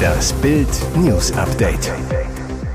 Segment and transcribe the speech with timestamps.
[0.00, 1.92] Das Bild News Update.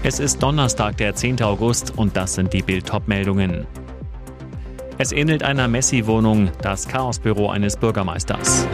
[0.03, 1.41] Es ist Donnerstag, der 10.
[1.41, 3.65] August und das sind die Bild meldungen
[4.97, 8.67] Es ähnelt einer Messi-Wohnung, das Chaosbüro eines Bürgermeisters.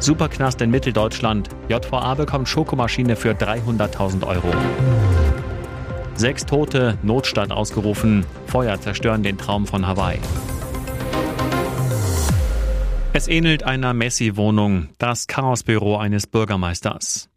[0.00, 1.48] Superknast in Mitteldeutschland.
[1.68, 4.52] JVA bekommt Schokomaschine für 300.000 Euro.
[6.14, 8.26] Sechs Tote, Notstand ausgerufen.
[8.46, 10.18] Feuer zerstören den Traum von Hawaii.
[13.16, 17.30] Es ähnelt einer Messi-Wohnung, das Chaosbüro eines Bürgermeisters.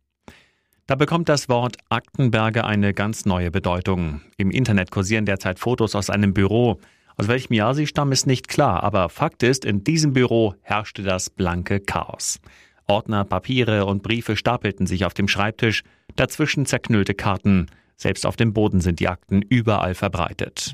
[0.87, 4.21] Da bekommt das Wort Aktenberge eine ganz neue Bedeutung.
[4.37, 6.79] Im Internet kursieren derzeit Fotos aus einem Büro.
[7.15, 11.03] Aus welchem Jahr sie stammen, ist nicht klar, aber Fakt ist, in diesem Büro herrschte
[11.03, 12.39] das blanke Chaos.
[12.87, 15.83] Ordner, Papiere und Briefe stapelten sich auf dem Schreibtisch,
[16.15, 17.67] dazwischen zerknüllte Karten.
[17.97, 20.73] Selbst auf dem Boden sind die Akten überall verbreitet.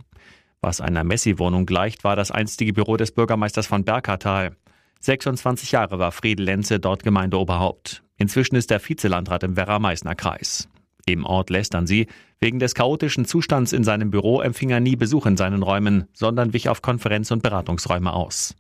[0.62, 4.56] Was einer Messi-Wohnung gleicht, war das einstige Büro des Bürgermeisters von Bergertal.
[5.04, 8.04] 26 Jahre war Friedel Lenze dort Gemeindeoberhaupt.
[8.16, 10.70] Inzwischen ist er Vizelandrat im Werra-Meißner Kreis.
[11.06, 12.08] Im Ort lästern sie,
[12.40, 16.54] wegen des chaotischen Zustands in seinem Büro empfing er nie Besuch in seinen Räumen, sondern
[16.54, 18.56] wich auf Konferenz- und Beratungsräume aus.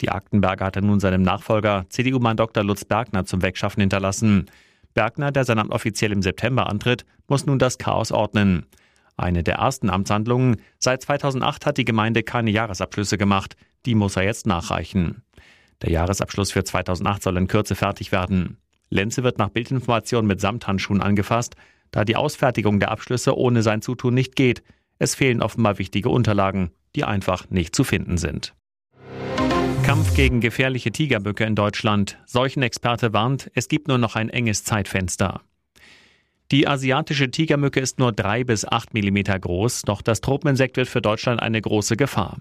[0.00, 2.64] Die Aktenberger hatte nun seinem Nachfolger, CDU-Mann Dr.
[2.64, 4.46] Lutz Bergner, zum Wegschaffen hinterlassen.
[4.92, 8.66] Bergner, der sein Amt offiziell im September antritt, muss nun das Chaos ordnen.
[9.16, 10.56] Eine der ersten Amtshandlungen.
[10.80, 13.54] Seit 2008 hat die Gemeinde keine Jahresabschlüsse gemacht.
[13.86, 15.22] Die muss er jetzt nachreichen.
[15.82, 18.58] Der Jahresabschluss für 2008 soll in Kürze fertig werden.
[18.88, 21.56] Lenze wird nach Bildinformation mit Samthandschuhen angefasst,
[21.90, 24.62] da die Ausfertigung der Abschlüsse ohne sein Zutun nicht geht.
[24.98, 28.54] Es fehlen offenbar wichtige Unterlagen, die einfach nicht zu finden sind.
[29.84, 32.18] Kampf gegen gefährliche Tigerböcke in Deutschland.
[32.26, 35.42] Seuchenexperte warnt, es gibt nur noch ein enges Zeitfenster.
[36.52, 41.02] Die asiatische Tigermücke ist nur drei bis acht Millimeter groß, doch das Tropeninsekt wird für
[41.02, 42.38] Deutschland eine große Gefahr.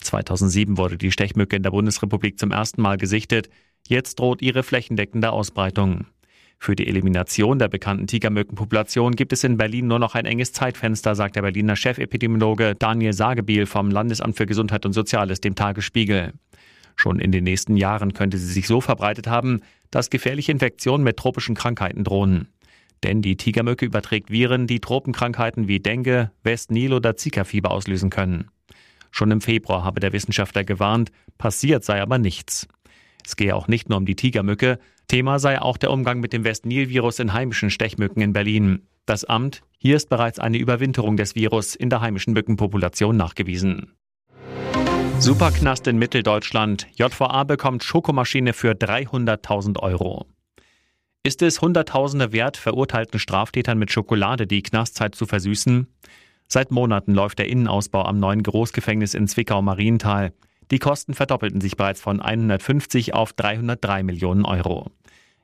[0.00, 3.48] 2007 wurde die Stechmücke in der Bundesrepublik zum ersten Mal gesichtet.
[3.86, 6.06] Jetzt droht ihre flächendeckende Ausbreitung.
[6.58, 11.14] Für die Elimination der bekannten Tigermückenpopulation gibt es in Berlin nur noch ein enges Zeitfenster,
[11.14, 16.34] sagt der Berliner Chefepidemiologe Daniel Sagebiel vom Landesamt für Gesundheit und Soziales dem Tagesspiegel.
[16.96, 21.16] Schon in den nächsten Jahren könnte sie sich so verbreitet haben, dass gefährliche Infektionen mit
[21.16, 22.48] tropischen Krankheiten drohen.
[23.02, 28.50] Denn die Tigermücke überträgt Viren, die Tropenkrankheiten wie Dengue, West-Nil oder Zika-Fieber auslösen können.
[29.10, 32.68] Schon im Februar habe der Wissenschaftler gewarnt, passiert sei aber nichts.
[33.24, 34.78] Es gehe auch nicht nur um die Tigermücke,
[35.08, 38.86] Thema sei auch der Umgang mit dem West-Nil-Virus in heimischen Stechmücken in Berlin.
[39.06, 43.92] Das Amt, hier ist bereits eine Überwinterung des Virus in der heimischen Mückenpopulation nachgewiesen.
[45.18, 46.86] Superknast in Mitteldeutschland.
[46.94, 50.26] JVA bekommt Schokomaschine für 300.000 Euro.
[51.22, 55.88] Ist es Hunderttausende wert, verurteilten Straftätern mit Schokolade die Knastzeit zu versüßen?
[56.52, 60.32] Seit Monaten läuft der Innenausbau am neuen Großgefängnis in Zwickau-Marienthal.
[60.72, 64.90] Die Kosten verdoppelten sich bereits von 150 auf 303 Millionen Euro.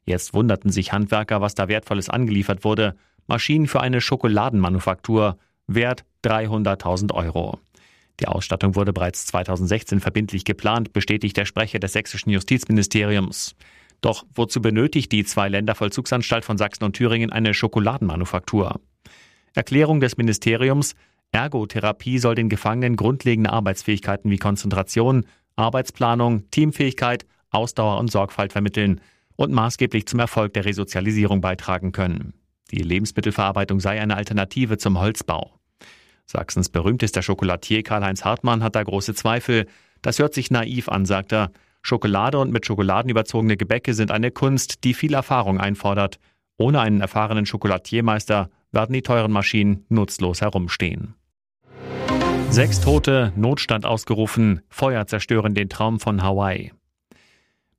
[0.05, 2.97] Jetzt wunderten sich Handwerker, was da Wertvolles angeliefert wurde.
[3.29, 7.61] Maschinen für eine Schokoladenmanufaktur, Wert 300.000 Euro.
[8.19, 13.55] Die Ausstattung wurde bereits 2016 verbindlich geplant, bestätigt der Sprecher des sächsischen Justizministeriums.
[14.01, 18.81] Doch wozu benötigt die Zwei-Länder-Vollzugsanstalt von Sachsen und Thüringen eine Schokoladenmanufaktur?
[19.57, 20.95] Erklärung des Ministeriums,
[21.33, 25.25] Ergotherapie soll den Gefangenen grundlegende Arbeitsfähigkeiten wie Konzentration,
[25.57, 29.01] Arbeitsplanung, Teamfähigkeit, Ausdauer und Sorgfalt vermitteln
[29.35, 32.35] und maßgeblich zum Erfolg der Resozialisierung beitragen können.
[32.71, 35.59] Die Lebensmittelverarbeitung sei eine Alternative zum Holzbau.
[36.27, 39.67] Sachsens berühmtester Schokolatier Karl-Heinz Hartmann hat da große Zweifel.
[40.03, 41.51] Das hört sich naiv an, sagt er.
[41.81, 46.19] Schokolade und mit Schokoladen überzogene Gebäcke sind eine Kunst, die viel Erfahrung einfordert.
[46.59, 51.15] Ohne einen erfahrenen Schokolatiermeister werden die teuren Maschinen nutzlos herumstehen.
[52.51, 56.73] Sechs Tote, Notstand ausgerufen, Feuer zerstören den Traum von Hawaii.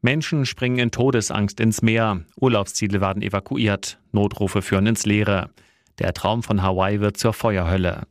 [0.01, 5.51] Menschen springen in Todesangst ins Meer, Urlaubsziele werden evakuiert, Notrufe führen ins Leere.
[5.99, 8.07] Der Traum von Hawaii wird zur Feuerhölle.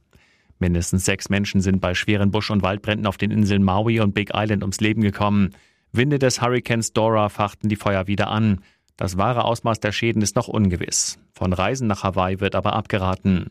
[0.61, 4.31] Mindestens sechs Menschen sind bei schweren Busch- und Waldbränden auf den Inseln Maui und Big
[4.33, 5.51] Island ums Leben gekommen.
[5.91, 8.61] Winde des Hurrikans Dora fachten die Feuer wieder an.
[8.97, 11.19] Das wahre Ausmaß der Schäden ist noch ungewiss.
[11.33, 13.51] Von Reisen nach Hawaii wird aber abgeraten.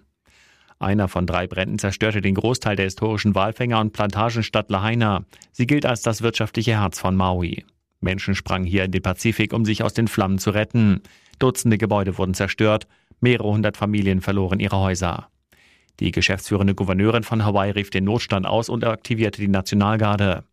[0.80, 5.24] Einer von drei Bränden zerstörte den Großteil der historischen Walfänger und Plantagenstadt Lahaina.
[5.51, 7.63] Sie gilt als das wirtschaftliche Herz von Maui.
[8.01, 11.01] Menschen sprangen hier in den Pazifik, um sich aus den Flammen zu retten.
[11.39, 12.88] Dutzende Gebäude wurden zerstört,
[13.19, 15.30] mehrere hundert Familien verloren ihre Häuser.
[16.00, 20.44] Die geschäftsführende Gouverneurin von Hawaii rief den Notstand aus und aktivierte die Nationalgarde.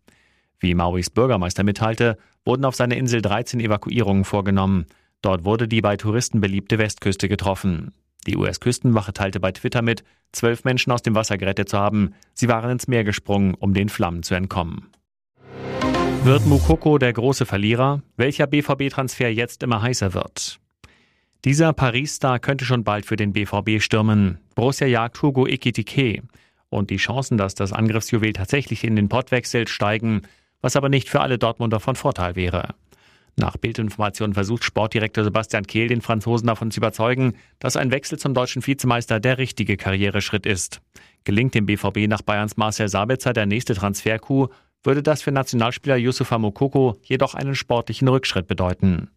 [0.63, 4.87] Wie Mauis Bürgermeister mitteilte, wurden auf seiner Insel 13 Evakuierungen vorgenommen.
[5.21, 7.93] Dort wurde die bei Touristen beliebte Westküste getroffen.
[8.29, 12.15] Die US-Küstenwache teilte bei Twitter mit, zwölf Menschen aus dem Wasser gerettet zu haben.
[12.33, 14.87] Sie waren ins Meer gesprungen, um den Flammen zu entkommen.
[16.23, 18.01] Wird Mukoko der große Verlierer?
[18.17, 20.61] Welcher BVB-Transfer jetzt immer heißer wird?
[21.45, 24.39] Dieser Paris-Star könnte schon bald für den BVB stürmen.
[24.55, 26.23] Borussia jagt Hugo Ekitike.
[26.69, 30.23] Und die Chancen, dass das Angriffsjuwel tatsächlich in den Pott wechselt, steigen,
[30.63, 32.75] was aber nicht für alle Dortmunder von Vorteil wäre.
[33.37, 38.35] Nach Bildinformationen versucht Sportdirektor Sebastian Kehl den Franzosen davon zu überzeugen, dass ein Wechsel zum
[38.35, 40.81] deutschen Vizemeister der richtige Karriereschritt ist.
[41.25, 44.53] Gelingt dem BVB nach Bayerns Marcel Sabitzer der nächste Transfercoup,
[44.85, 49.09] würde das für Nationalspieler Yusufa Mokoko jedoch einen sportlichen Rückschritt bedeuten.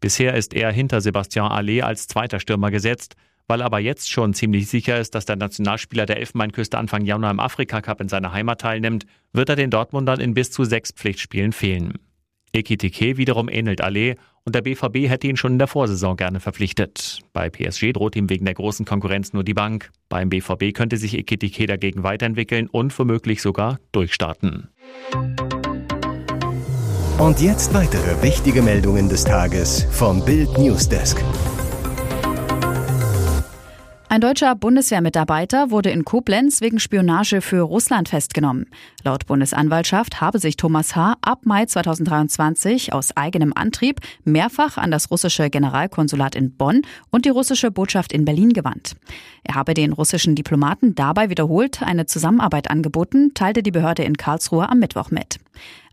[0.00, 3.16] Bisher ist er hinter Sebastian Allais als zweiter Stürmer gesetzt,
[3.48, 7.40] weil aber jetzt schon ziemlich sicher ist, dass der Nationalspieler der Elfenbeinküste Anfang Januar im
[7.40, 11.94] Afrika-Cup in seiner Heimat teilnimmt, wird er den Dortmundern in bis zu sechs Pflichtspielen fehlen.
[12.52, 14.14] Ekitike wiederum ähnelt Allais
[14.44, 17.20] und der BVB hätte ihn schon in der Vorsaison gerne verpflichtet.
[17.32, 19.90] Bei PSG droht ihm wegen der großen Konkurrenz nur die Bank.
[20.08, 24.68] Beim BVB könnte sich Ekitike dagegen weiterentwickeln und womöglich sogar durchstarten.
[27.18, 31.22] Und jetzt weitere wichtige Meldungen des Tages vom Bild Newsdesk.
[34.14, 38.66] Ein deutscher Bundeswehrmitarbeiter wurde in Koblenz wegen Spionage für Russland festgenommen.
[39.02, 41.16] Laut Bundesanwaltschaft habe sich Thomas H.
[41.20, 47.30] ab Mai 2023 aus eigenem Antrieb mehrfach an das russische Generalkonsulat in Bonn und die
[47.30, 48.94] russische Botschaft in Berlin gewandt.
[49.42, 54.68] Er habe den russischen Diplomaten dabei wiederholt eine Zusammenarbeit angeboten, teilte die Behörde in Karlsruhe
[54.68, 55.40] am Mittwoch mit.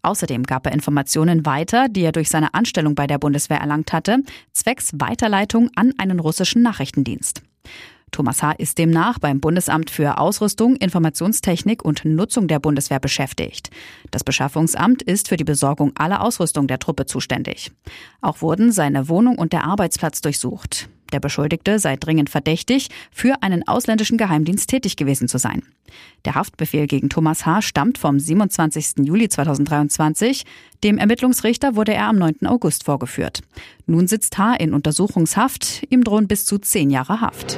[0.03, 4.19] Außerdem gab er Informationen weiter, die er durch seine Anstellung bei der Bundeswehr erlangt hatte,
[4.53, 7.41] zwecks Weiterleitung an einen russischen Nachrichtendienst.
[8.11, 8.51] Thomas H.
[8.53, 13.69] ist demnach beim Bundesamt für Ausrüstung, Informationstechnik und Nutzung der Bundeswehr beschäftigt.
[14.11, 17.71] Das Beschaffungsamt ist für die Besorgung aller Ausrüstung der Truppe zuständig.
[18.21, 20.89] Auch wurden seine Wohnung und der Arbeitsplatz durchsucht.
[21.11, 25.63] Der Beschuldigte sei dringend verdächtig, für einen ausländischen Geheimdienst tätig gewesen zu sein.
[26.23, 27.61] Der Haftbefehl gegen Thomas H.
[27.61, 29.05] stammt vom 27.
[29.05, 30.45] Juli 2023.
[30.83, 32.45] Dem Ermittlungsrichter wurde er am 9.
[32.45, 33.41] August vorgeführt.
[33.85, 34.55] Nun sitzt H.
[34.55, 35.85] in Untersuchungshaft.
[35.89, 37.57] Ihm drohen bis zu zehn Jahre Haft.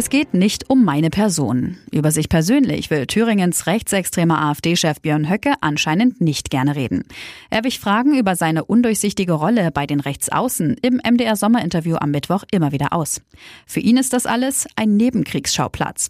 [0.00, 1.76] Es geht nicht um meine Person.
[1.92, 7.04] Über sich persönlich will Thüringens rechtsextremer AfD-Chef Björn Höcke anscheinend nicht gerne reden.
[7.50, 12.72] Er wich Fragen über seine undurchsichtige Rolle bei den Rechtsaußen im MDR-Sommerinterview am Mittwoch immer
[12.72, 13.20] wieder aus.
[13.66, 16.08] Für ihn ist das alles ein Nebenkriegsschauplatz.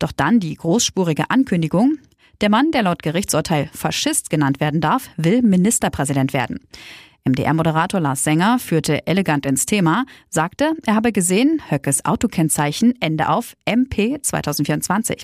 [0.00, 1.98] Doch dann die großspurige Ankündigung,
[2.40, 6.58] der Mann, der laut Gerichtsurteil Faschist genannt werden darf, will Ministerpräsident werden.
[7.28, 13.54] MDR-Moderator Lars Sänger führte elegant ins Thema, sagte, er habe gesehen, Höckes Autokennzeichen Ende auf
[13.64, 15.22] MP 2024.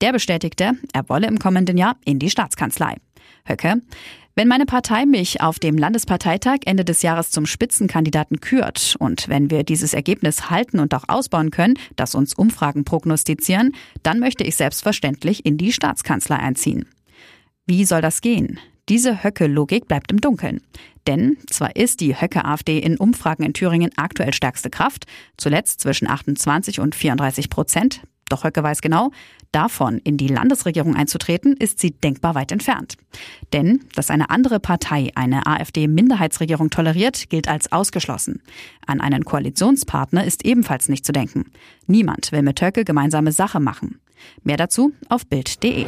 [0.00, 2.96] Der bestätigte, er wolle im kommenden Jahr in die Staatskanzlei.
[3.44, 3.80] Höcke,
[4.34, 9.50] wenn meine Partei mich auf dem Landesparteitag Ende des Jahres zum Spitzenkandidaten kürt und wenn
[9.50, 13.72] wir dieses Ergebnis halten und auch ausbauen können, das uns Umfragen prognostizieren,
[14.02, 16.88] dann möchte ich selbstverständlich in die Staatskanzlei einziehen.
[17.66, 18.58] Wie soll das gehen?
[18.88, 20.60] Diese Höcke-Logik bleibt im Dunkeln.
[21.06, 25.06] Denn zwar ist die Höcke-AfD in Umfragen in Thüringen aktuell stärkste Kraft,
[25.36, 28.02] zuletzt zwischen 28 und 34 Prozent,
[28.32, 29.10] doch Höcke weiß genau,
[29.52, 32.96] davon in die Landesregierung einzutreten, ist sie denkbar weit entfernt.
[33.52, 38.42] Denn, dass eine andere Partei eine AfD-Minderheitsregierung toleriert, gilt als ausgeschlossen.
[38.86, 41.52] An einen Koalitionspartner ist ebenfalls nicht zu denken.
[41.86, 44.00] Niemand will mit Höcke gemeinsame Sache machen.
[44.42, 45.84] Mehr dazu auf Bild.de.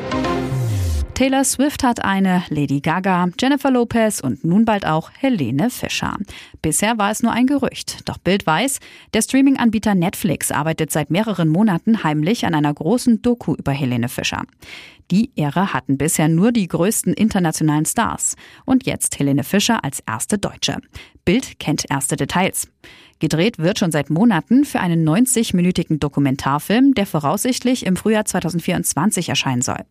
[1.14, 6.16] Taylor Swift hat eine, Lady Gaga, Jennifer Lopez und nun bald auch Helene Fischer.
[6.60, 8.00] Bisher war es nur ein Gerücht.
[8.08, 8.80] Doch Bild weiß,
[9.14, 14.42] der Streaming-Anbieter Netflix arbeitet seit mehreren Monaten heimlich an einer großen Doku über Helene Fischer.
[15.12, 18.34] Die Ehre hatten bisher nur die größten internationalen Stars.
[18.64, 20.78] Und jetzt Helene Fischer als erste Deutsche.
[21.24, 22.66] Bild kennt erste Details.
[23.20, 29.62] Gedreht wird schon seit Monaten für einen 90-minütigen Dokumentarfilm, der voraussichtlich im Frühjahr 2024 erscheinen
[29.62, 29.84] soll.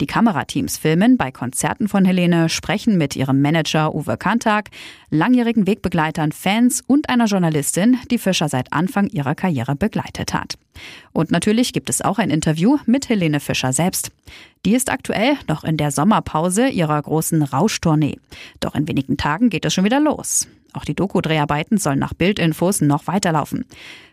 [0.00, 4.68] Die Kamerateams filmen bei Konzerten von Helene, sprechen mit ihrem Manager Uwe Kantag,
[5.08, 10.58] langjährigen Wegbegleitern, Fans und einer Journalistin, die Fischer seit Anfang ihrer Karriere begleitet hat.
[11.12, 14.10] Und natürlich gibt es auch ein Interview mit Helene Fischer selbst.
[14.66, 18.18] Die ist aktuell noch in der Sommerpause ihrer großen Rauschtournee.
[18.60, 20.46] Doch in wenigen Tagen geht es schon wieder los.
[20.74, 23.64] Auch die Doku-Dreharbeiten sollen nach Bildinfos noch weiterlaufen.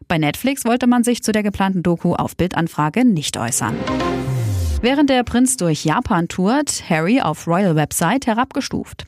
[0.08, 3.76] Bei Netflix wollte man sich zu der geplanten Doku auf Bildanfrage nicht äußern.
[4.84, 9.06] Während der Prinz durch Japan tourt, Harry auf Royal Website herabgestuft.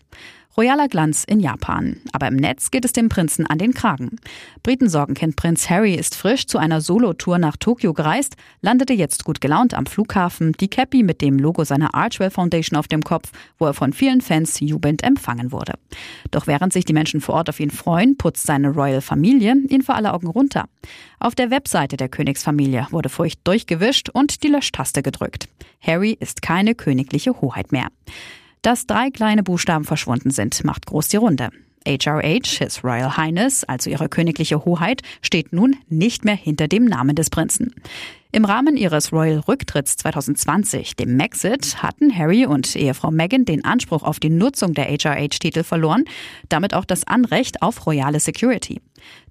[0.57, 1.97] Royaler Glanz in Japan.
[2.13, 4.17] Aber im Netz geht es dem Prinzen an den Kragen.
[4.63, 9.73] Britensorgenkind Prinz Harry ist frisch zu einer Solo-Tour nach Tokio gereist, landete jetzt gut gelaunt
[9.73, 13.73] am Flughafen, die Cappy mit dem Logo seiner Archwell Foundation auf dem Kopf, wo er
[13.73, 15.73] von vielen Fans jubelnd empfangen wurde.
[16.31, 19.81] Doch während sich die Menschen vor Ort auf ihn freuen, putzt seine Royal Familie ihn
[19.81, 20.69] vor aller Augen runter.
[21.19, 25.49] Auf der Webseite der Königsfamilie wurde Furcht durchgewischt und die Löschtaste gedrückt.
[25.81, 27.89] Harry ist keine königliche Hoheit mehr.
[28.65, 31.51] Dass drei kleine Buchstaben verschwunden sind, macht groß die Runde.
[31.85, 37.15] HRH, His Royal Highness, also ihre königliche Hoheit, steht nun nicht mehr hinter dem Namen
[37.15, 37.75] des Prinzen.
[38.31, 44.01] Im Rahmen ihres Royal Rücktritts 2020, dem Maxit, hatten Harry und Ehefrau Meghan den Anspruch
[44.01, 46.05] auf die Nutzung der HRH-Titel verloren,
[46.49, 48.81] damit auch das Anrecht auf royale Security.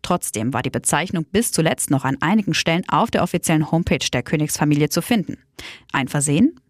[0.03, 4.23] Trotzdem war die Bezeichnung bis zuletzt noch an einigen Stellen auf der offiziellen Homepage der
[4.23, 5.39] Königsfamilie zu finden.
[5.93, 6.61] Ein Versehen?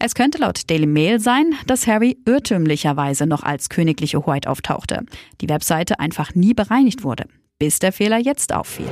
[0.00, 5.04] Es könnte laut Daily Mail sein, dass Harry irrtümlicherweise noch als königliche Hoheit auftauchte,
[5.40, 7.26] die Webseite einfach nie bereinigt wurde,
[7.58, 8.88] bis der Fehler jetzt auffiel.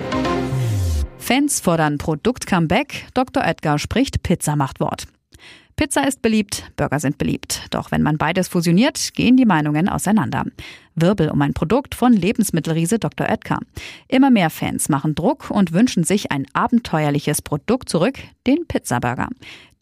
[1.18, 3.44] Fans fordern Produkt-Comeback, Dr.
[3.44, 5.06] Edgar spricht Pizza-Machtwort.
[5.76, 7.66] Pizza ist beliebt, Burger sind beliebt.
[7.68, 10.44] Doch wenn man beides fusioniert, gehen die Meinungen auseinander.
[10.94, 13.28] Wirbel um ein Produkt von Lebensmittelriese Dr.
[13.28, 13.58] Oetker.
[14.08, 19.28] Immer mehr Fans machen Druck und wünschen sich ein abenteuerliches Produkt zurück, den Pizzaburger.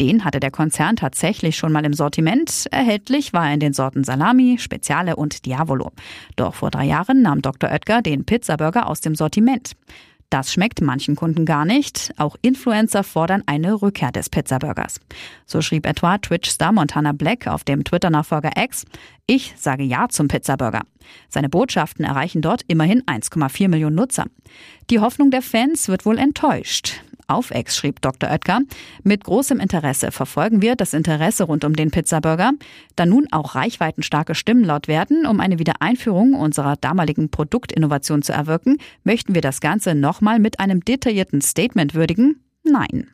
[0.00, 2.66] Den hatte der Konzern tatsächlich schon mal im Sortiment.
[2.72, 5.92] Erhältlich war er in den Sorten Salami, Speziale und Diavolo.
[6.34, 7.70] Doch vor drei Jahren nahm Dr.
[7.70, 9.76] Oetker den Pizzaburger aus dem Sortiment.
[10.34, 12.12] Das schmeckt manchen Kunden gar nicht.
[12.16, 14.98] Auch Influencer fordern eine Rückkehr des Pizzaburgers.
[15.46, 18.84] So schrieb etwa Twitch-Star Montana Black auf dem Twitter-Nachfolger X,
[19.28, 20.80] ich sage Ja zum Pizzaburger.
[21.28, 24.24] Seine Botschaften erreichen dort immerhin 1,4 Millionen Nutzer.
[24.90, 27.03] Die Hoffnung der Fans wird wohl enttäuscht.
[27.26, 28.30] Auf Ex schrieb Dr.
[28.30, 28.60] Oetker,
[29.02, 32.52] mit großem Interesse verfolgen wir das Interesse rund um den Pizzaburger,
[32.96, 38.78] da nun auch reichweitenstarke Stimmen laut werden, um eine Wiedereinführung unserer damaligen Produktinnovation zu erwirken,
[39.04, 42.40] möchten wir das Ganze nochmal mit einem detaillierten Statement würdigen?
[42.62, 43.08] Nein.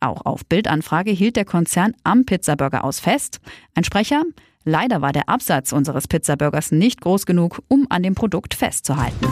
[0.00, 3.40] Auch auf Bildanfrage hielt der Konzern am Pizzaburger aus fest.
[3.74, 4.24] Ein Sprecher,
[4.64, 9.26] leider war der Absatz unseres Pizzaburgers nicht groß genug, um an dem Produkt festzuhalten.